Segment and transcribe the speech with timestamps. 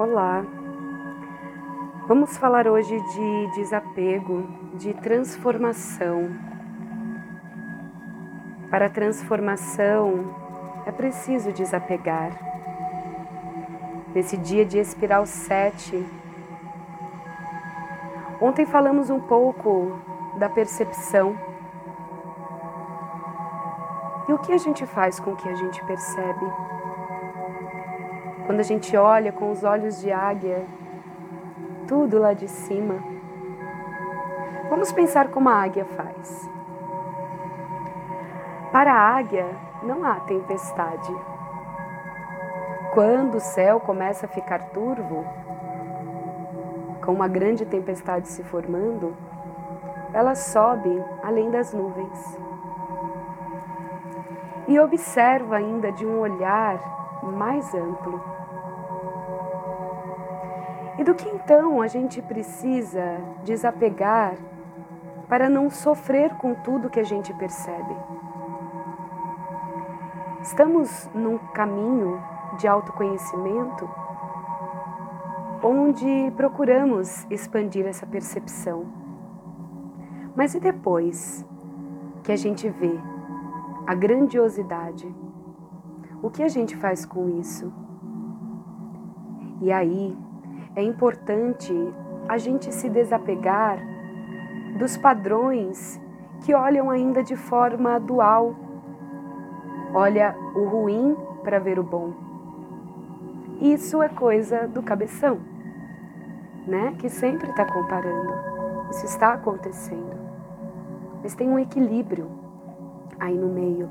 [0.00, 0.42] Olá.
[2.08, 6.30] Vamos falar hoje de desapego, de transformação.
[8.70, 10.34] Para a transformação
[10.86, 12.30] é preciso desapegar.
[14.14, 16.02] Nesse dia de espiral 7,
[18.40, 20.00] ontem falamos um pouco
[20.38, 21.36] da percepção.
[24.26, 26.46] E o que a gente faz com o que a gente percebe?
[28.50, 30.66] Quando a gente olha com os olhos de águia,
[31.86, 32.96] tudo lá de cima.
[34.68, 36.50] Vamos pensar como a águia faz.
[38.72, 39.46] Para a águia,
[39.84, 41.14] não há tempestade.
[42.92, 45.24] Quando o céu começa a ficar turvo,
[47.04, 49.16] com uma grande tempestade se formando,
[50.12, 50.90] ela sobe
[51.22, 52.36] além das nuvens
[54.66, 58.20] e observa ainda de um olhar mais amplo.
[60.98, 64.34] E do que então a gente precisa desapegar
[65.28, 67.96] para não sofrer com tudo que a gente percebe?
[70.42, 72.22] Estamos num caminho
[72.58, 73.88] de autoconhecimento
[75.62, 78.86] onde procuramos expandir essa percepção.
[80.34, 81.44] Mas e depois
[82.22, 82.98] que a gente vê
[83.86, 85.12] a grandiosidade?
[86.22, 87.72] O que a gente faz com isso?
[89.62, 90.16] E aí
[90.76, 91.72] é importante
[92.28, 93.78] a gente se desapegar
[94.78, 96.00] dos padrões
[96.40, 98.54] que olham ainda de forma dual.
[99.94, 102.12] Olha o ruim para ver o bom.
[103.60, 105.38] Isso é coisa do cabeção,
[106.66, 106.94] né?
[106.98, 108.32] Que sempre está comparando.
[108.90, 110.18] Isso está acontecendo.
[111.22, 112.30] Mas tem um equilíbrio
[113.18, 113.90] aí no meio,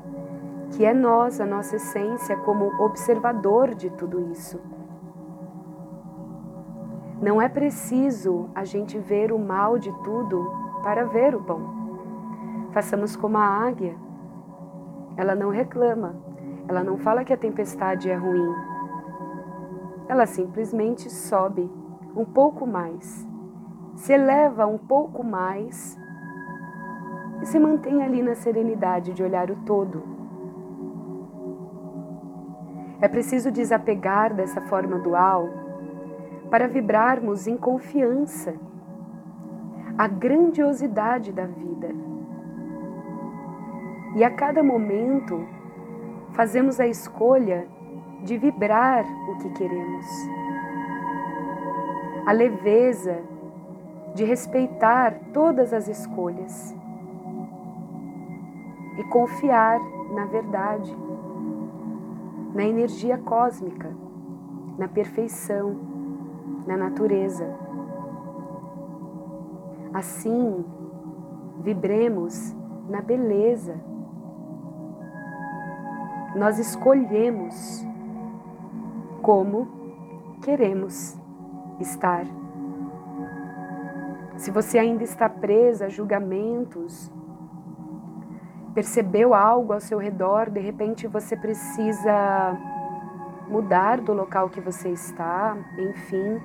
[0.70, 4.60] que é nós, a nossa essência, como observador de tudo isso.
[7.20, 10.50] Não é preciso a gente ver o mal de tudo
[10.82, 11.60] para ver o bom.
[12.72, 13.94] Façamos como a águia.
[15.16, 16.14] Ela não reclama,
[16.66, 18.54] ela não fala que a tempestade é ruim.
[20.08, 21.70] Ela simplesmente sobe
[22.16, 23.28] um pouco mais,
[23.96, 25.98] se eleva um pouco mais
[27.42, 30.09] e se mantém ali na serenidade de olhar o todo.
[33.00, 35.48] É preciso desapegar dessa forma dual
[36.50, 38.54] para vibrarmos em confiança
[39.96, 41.88] a grandiosidade da vida.
[44.16, 45.46] E a cada momento
[46.32, 47.66] fazemos a escolha
[48.24, 50.06] de vibrar o que queremos.
[52.26, 53.18] A leveza
[54.14, 56.74] de respeitar todas as escolhas
[58.98, 59.80] e confiar
[60.12, 60.94] na verdade,
[62.54, 63.90] na energia cósmica,
[64.78, 65.90] na perfeição
[66.66, 67.46] na natureza.
[69.92, 70.64] Assim,
[71.62, 72.54] vibremos
[72.88, 73.74] na beleza.
[76.36, 77.84] Nós escolhemos
[79.20, 79.68] como
[80.42, 81.18] queremos
[81.80, 82.24] estar.
[84.36, 87.10] Se você ainda está presa a julgamentos,
[88.74, 92.56] percebeu algo ao seu redor, de repente você precisa
[93.48, 96.40] mudar do local que você está, enfim.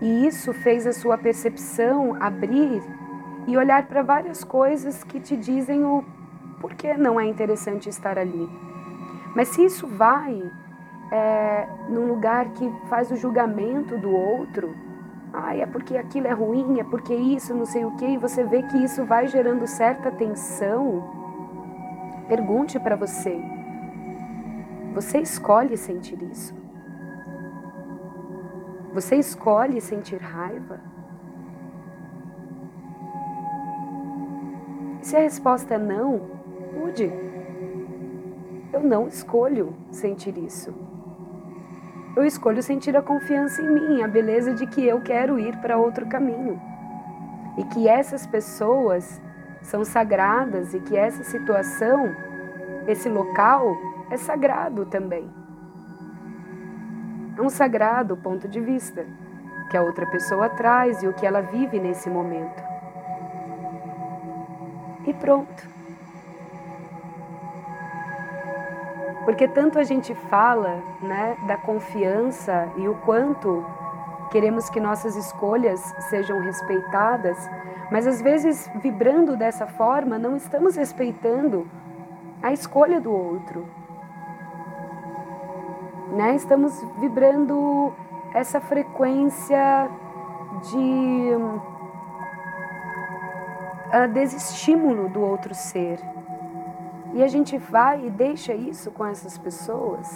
[0.00, 2.82] E isso fez a sua percepção abrir
[3.46, 6.04] e olhar para várias coisas que te dizem o
[6.60, 8.48] porquê não é interessante estar ali.
[9.34, 10.42] Mas se isso vai
[11.10, 14.74] é, num lugar que faz o julgamento do outro,
[15.32, 18.44] ah, é porque aquilo é ruim, é porque isso, não sei o quê, e você
[18.44, 21.19] vê que isso vai gerando certa tensão,
[22.30, 23.34] pergunte para você
[24.92, 26.52] você escolhe sentir isso.
[28.92, 30.80] Você escolhe sentir raiva.
[35.00, 36.20] Se a resposta é não,
[36.74, 37.10] mude.
[38.72, 40.74] Eu não escolho sentir isso.
[42.16, 45.78] Eu escolho sentir a confiança em mim, a beleza de que eu quero ir para
[45.78, 46.60] outro caminho.
[47.56, 49.22] E que essas pessoas
[49.62, 52.14] são sagradas e que essa situação,
[52.90, 53.76] esse local,
[54.10, 55.28] é sagrado também.
[57.36, 59.06] É um sagrado ponto de vista
[59.70, 62.62] que a outra pessoa traz e o que ela vive nesse momento.
[65.06, 65.68] E pronto.
[69.24, 73.64] Porque tanto a gente fala né, da confiança e o quanto
[74.30, 77.38] queremos que nossas escolhas sejam respeitadas,
[77.90, 81.68] mas às vezes, vibrando dessa forma, não estamos respeitando
[82.42, 83.66] a escolha do outro
[86.10, 86.34] né?
[86.34, 87.92] Estamos vibrando
[88.34, 89.88] essa frequência
[90.70, 91.32] de
[93.94, 96.00] uh, desestímulo do outro ser.
[97.14, 100.08] E a gente vai e deixa isso com essas pessoas.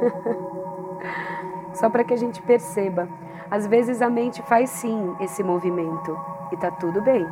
[1.74, 3.08] Só para que a gente perceba.
[3.50, 6.18] Às vezes a mente faz sim esse movimento
[6.52, 7.26] e tá tudo bem.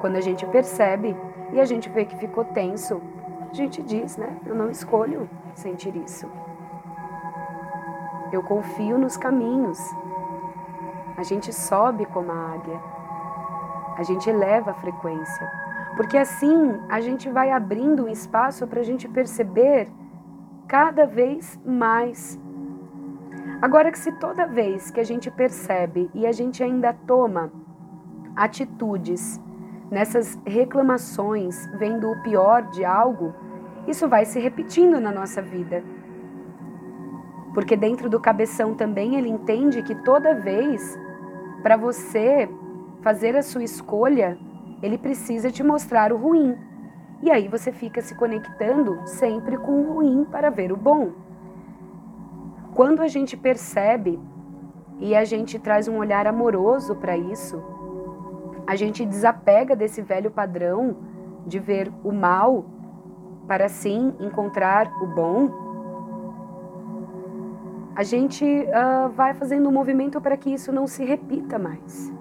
[0.00, 1.16] Quando a gente percebe
[1.56, 3.00] e a gente vê que ficou tenso,
[3.50, 4.36] a gente diz, né?
[4.44, 6.30] Eu não escolho sentir isso.
[8.30, 9.80] Eu confio nos caminhos.
[11.16, 12.78] A gente sobe como a águia.
[13.96, 15.50] A gente eleva a frequência.
[15.96, 19.88] Porque assim a gente vai abrindo um espaço para a gente perceber
[20.68, 22.38] cada vez mais.
[23.62, 27.50] Agora que se toda vez que a gente percebe e a gente ainda toma
[28.36, 29.40] atitudes
[29.90, 33.34] nessas reclamações, vendo o pior de algo,
[33.86, 35.82] isso vai se repetindo na nossa vida.
[37.54, 40.98] Porque dentro do cabeção também ele entende que toda vez
[41.62, 42.48] para você
[43.00, 44.38] fazer a sua escolha,
[44.82, 46.56] ele precisa te mostrar o ruim.
[47.22, 51.12] E aí você fica se conectando sempre com o ruim para ver o bom.
[52.74, 54.20] Quando a gente percebe
[54.98, 57.62] e a gente traz um olhar amoroso para isso,
[58.66, 60.96] a gente desapega desse velho padrão
[61.46, 62.64] de ver o mal
[63.46, 65.66] para sim encontrar o bom
[67.96, 72.12] a gente uh, vai fazendo um movimento para que isso não se repita mais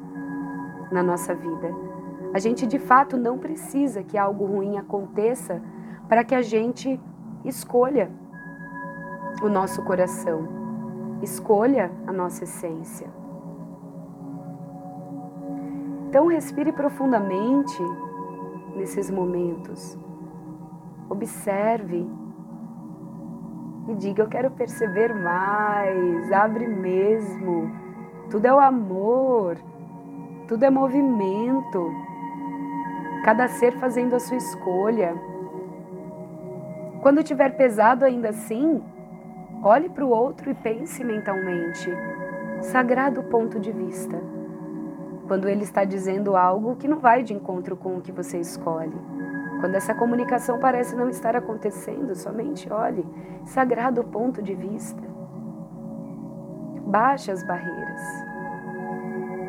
[0.89, 1.69] na nossa vida.
[2.33, 5.61] A gente de fato não precisa que algo ruim aconteça
[6.07, 6.97] para que a gente
[7.43, 8.09] escolha
[9.43, 10.47] o nosso coração,
[11.21, 13.07] escolha a nossa essência.
[16.15, 17.77] Então, respire profundamente
[18.73, 19.99] nesses momentos.
[21.09, 22.09] Observe
[23.89, 26.31] e diga: Eu quero perceber mais.
[26.31, 27.69] Abre mesmo.
[28.29, 29.57] Tudo é o amor,
[30.47, 31.91] tudo é movimento.
[33.25, 35.13] Cada ser fazendo a sua escolha.
[37.01, 38.81] Quando tiver pesado ainda assim,
[39.61, 41.91] olhe para o outro e pense mentalmente.
[42.61, 44.34] Sagrado ponto de vista.
[45.27, 48.93] Quando ele está dizendo algo que não vai de encontro com o que você escolhe.
[49.59, 53.05] Quando essa comunicação parece não estar acontecendo, somente olhe,
[53.45, 55.01] sagrado ponto de vista.
[56.85, 58.01] Baixe as barreiras.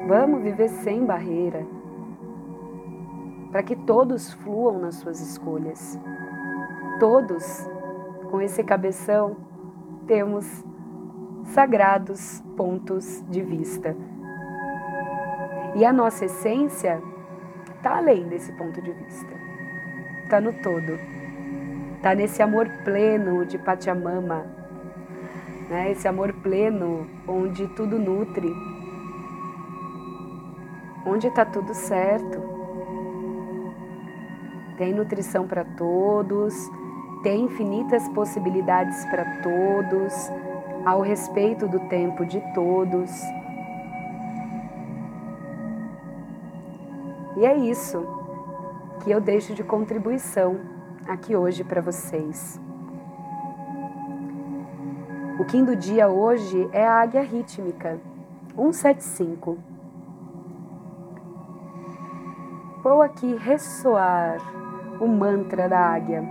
[0.09, 1.67] Vamos viver sem barreira,
[3.51, 5.99] para que todos fluam nas suas escolhas.
[6.99, 7.69] Todos,
[8.31, 9.37] com esse cabeção,
[10.07, 10.65] temos
[11.45, 13.97] sagrados pontos de vista.
[15.77, 17.01] E a nossa essência
[17.77, 19.47] está além desse ponto de vista
[20.27, 20.99] está no todo.
[21.97, 24.45] Está nesse amor pleno de Pachamama,
[25.71, 25.93] né?
[25.93, 28.53] esse amor pleno onde tudo nutre,
[31.07, 32.43] onde está tudo certo.
[34.77, 36.55] Tem nutrição para todos,
[37.23, 40.31] tem infinitas possibilidades para todos,
[40.85, 43.11] ao respeito do tempo de todos.
[47.37, 48.03] E é isso
[49.05, 50.59] que eu deixo de contribuição
[51.07, 52.59] aqui hoje para vocês.
[55.39, 58.01] O Kim do dia hoje é a águia rítmica
[58.55, 59.59] 175.
[62.83, 64.39] Vou aqui ressoar
[64.99, 66.25] o mantra da águia.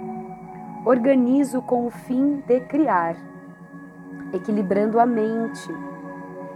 [0.83, 3.15] Organizo com o fim de criar,
[4.33, 5.69] equilibrando a mente,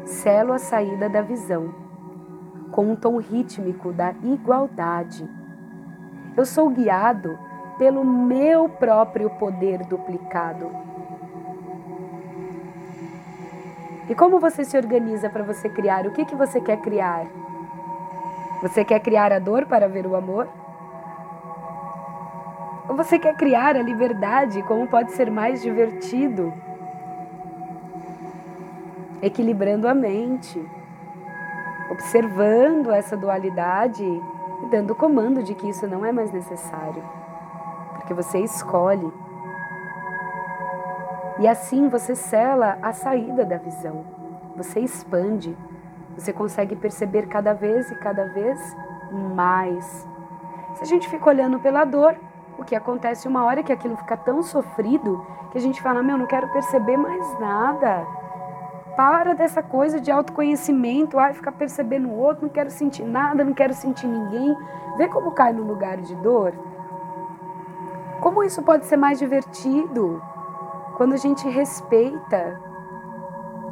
[0.06, 1.89] selo a saída da visão,
[2.72, 5.28] com um tom rítmico da igualdade
[6.40, 7.38] eu sou guiado
[7.78, 10.72] pelo meu próprio poder duplicado.
[14.08, 16.06] E como você se organiza para você criar?
[16.08, 17.26] O que, que você quer criar?
[18.62, 20.48] Você quer criar a dor para ver o amor?
[22.88, 24.64] Ou você quer criar a liberdade?
[24.64, 26.54] Como pode ser mais divertido?
[29.22, 30.66] Equilibrando a mente,
[31.90, 37.04] observando essa dualidade e dando comando de que isso não é mais necessário,
[37.94, 39.12] porque você escolhe.
[41.40, 44.06] E assim você sela a saída da visão,
[44.56, 45.58] você expande,
[46.16, 48.60] você consegue perceber cada vez e cada vez
[49.36, 50.08] mais.
[50.76, 52.16] Se a gente fica olhando pela dor,
[52.58, 56.04] o que acontece uma hora é que aquilo fica tão sofrido que a gente fala:
[56.04, 58.06] Meu, não quero perceber mais nada
[59.00, 63.54] para dessa coisa de autoconhecimento, ai, ficar percebendo o outro, não quero sentir nada, não
[63.54, 64.54] quero sentir ninguém.
[64.98, 66.54] Vê como cai no lugar de dor.
[68.20, 70.22] Como isso pode ser mais divertido
[70.98, 72.60] quando a gente respeita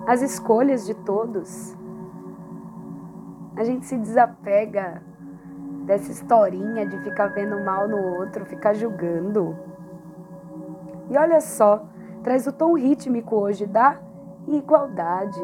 [0.08, 1.76] as escolhas de todos.
[3.58, 5.04] A gente se desapega
[5.84, 9.58] dessa historinha de ficar vendo mal no outro, ficar julgando.
[11.10, 11.84] E olha só,
[12.24, 14.07] traz o tom rítmico hoje da
[14.48, 15.42] igualdade.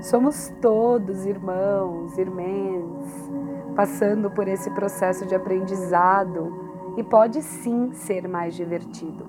[0.00, 3.30] Somos todos irmãos, irmãs,
[3.74, 9.26] passando por esse processo de aprendizado e pode sim ser mais divertido.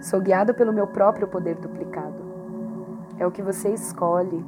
[0.00, 2.28] Sou guiado pelo meu próprio poder duplicado.
[3.18, 4.44] É o que você escolhe,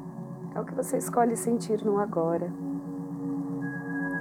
[0.55, 2.53] é o que você escolhe sentir no agora.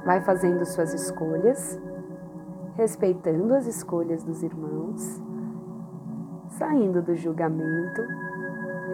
[0.06, 1.80] Vai fazendo suas escolhas,
[2.76, 5.22] respeitando as escolhas dos irmãos,
[6.50, 8.02] saindo do julgamento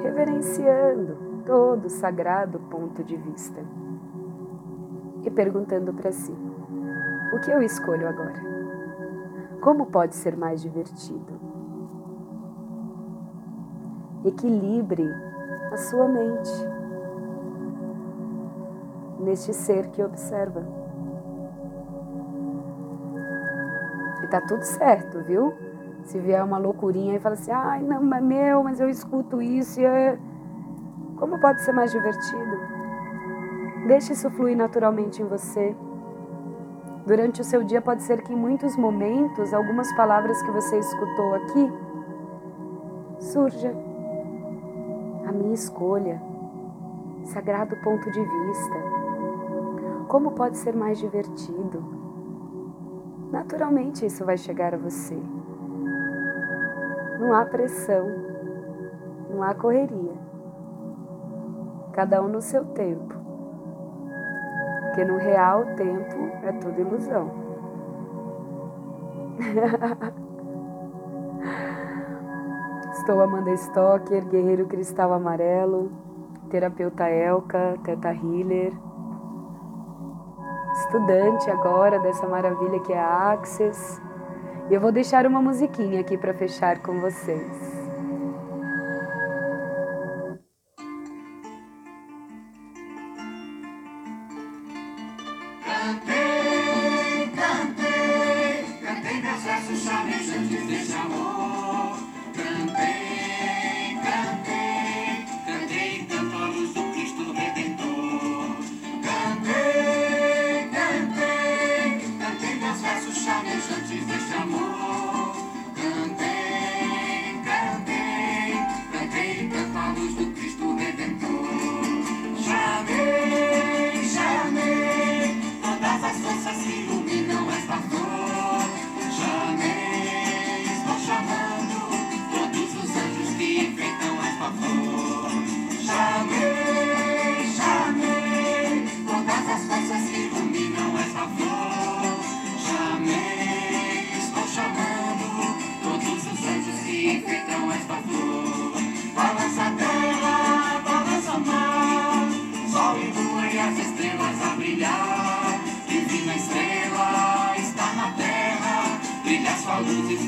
[0.06, 3.62] reverenciando todo o sagrado ponto de vista
[5.24, 6.34] e perguntando para si:
[7.34, 8.56] o que eu escolho agora?
[9.62, 11.34] Como pode ser mais divertido?
[14.24, 15.08] Equilibre
[15.72, 16.52] a sua mente
[19.20, 20.64] neste ser que observa.
[24.24, 25.54] E tá tudo certo, viu?
[26.04, 29.82] Se vier uma loucurinha e fala assim, ai não, mas meu, mas eu escuto isso
[29.82, 30.18] e é...
[31.18, 32.58] Como pode ser mais divertido?
[33.88, 35.76] Deixe isso fluir naturalmente em você.
[37.06, 41.36] Durante o seu dia pode ser que em muitos momentos algumas palavras que você escutou
[41.36, 41.72] aqui
[43.20, 43.74] surja
[45.28, 46.22] a minha escolha,
[47.26, 48.76] sagrado ponto de vista.
[50.08, 52.05] Como pode ser mais divertido?
[53.36, 55.22] Naturalmente isso vai chegar a você.
[57.20, 58.08] Não há pressão,
[59.30, 60.14] não há correria.
[61.92, 63.14] Cada um no seu tempo.
[64.84, 67.30] Porque no real tempo é tudo ilusão.
[72.94, 75.92] Estou Amanda Stocker, guerreiro cristal amarelo,
[76.50, 78.72] terapeuta Elka, teta healer,
[80.96, 84.02] estudante agora dessa maravilha que é a Access
[84.70, 87.75] e eu vou deixar uma musiquinha aqui para fechar com vocês.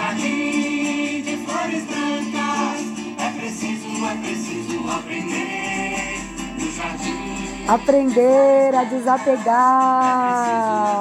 [0.00, 2.80] jardim de flores brancas.
[3.18, 6.20] É preciso, é preciso aprender
[6.58, 7.66] no jardim.
[7.68, 9.50] Aprender a desapegar,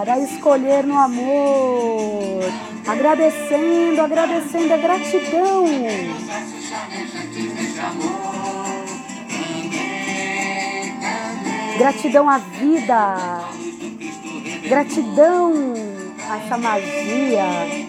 [0.08, 2.44] a escolher no amor
[2.88, 5.66] agradecendo, agradecendo a gratidão.
[11.78, 13.46] Gratidão à vida,
[14.68, 15.74] gratidão
[16.30, 17.89] a essa magia.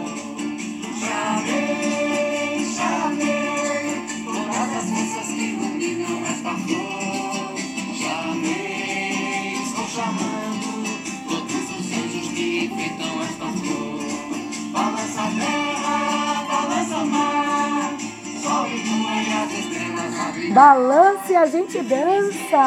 [20.53, 22.63] Balance a gente dança.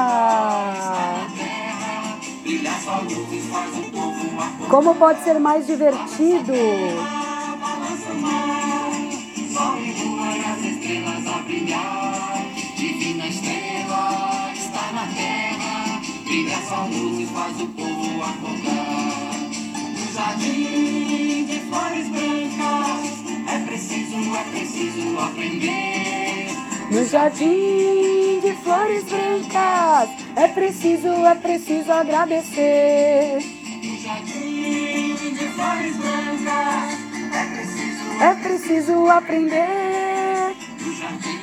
[4.68, 6.52] Como pode ser mais divertido?
[12.76, 19.34] Divina estrela está na terra, brilha faz o povo acordar.
[19.98, 26.43] No jardim de flores brancas, é preciso, é preciso aprender.
[26.90, 33.38] No jardim de flores brancas, é preciso, é preciso agradecer.
[33.82, 36.98] No jardim de flores brancas,
[37.32, 40.54] é preciso, é preciso aprender.
[40.80, 41.38] No jardim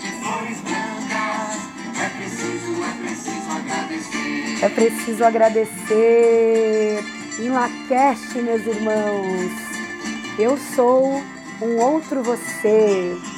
[0.00, 1.58] de flores brancas,
[2.00, 4.64] é preciso, é preciso agradecer.
[4.64, 7.04] É preciso agradecer.
[7.40, 9.50] Em Laqueste, meus irmãos,
[10.38, 11.20] eu sou
[11.60, 13.33] um outro você.